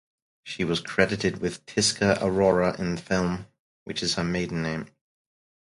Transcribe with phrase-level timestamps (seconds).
[0.43, 3.45] She was credited with Tisca Arora in the film
[3.83, 4.87] which is her maiden name.